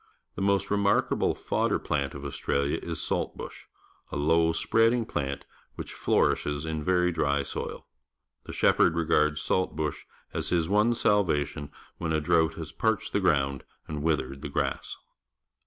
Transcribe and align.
The 0.33 0.41
most 0.41 0.71
remarkable 0.71 1.37
f 1.39 1.53
odder 1.53 1.77
plant 1.77 2.15
of 2.15 2.23
AustraUa 2.23 2.79
is 2.83 2.99
.salt 2.99 3.37
bush— 3.37 3.65
a 4.11 4.15
low, 4.15 4.51
spreadinu; 4.51 5.07
plant 5.07 5.45
which 5.75 5.93
flourishes 5.93 6.65
in 6.65 6.83
very 6.83 7.13
diy 7.13 7.45
soil. 7.45 7.85
The 8.45 8.51
shepherd 8.51 8.95
regards 8.95 9.41
salt 9.41 9.75
bush 9.75 10.05
as 10.33 10.49
his 10.49 10.67
one 10.67 10.95
salvation 10.95 11.69
when 11.99 12.13
a 12.13 12.19
drought 12.19 12.55
has 12.55 12.71
parched 12.71 13.13
the 13.13 13.19
ground 13.19 13.63
and 13.87 14.01
with 14.01 14.19
ered 14.21 14.41
the 14.41 14.49
grass. 14.49 14.97